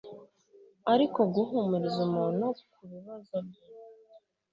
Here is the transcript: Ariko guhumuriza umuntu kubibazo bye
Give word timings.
Ariko 0.93 1.19
guhumuriza 1.33 1.99
umuntu 2.07 2.45
kubibazo 2.73 3.35
bye 3.47 3.63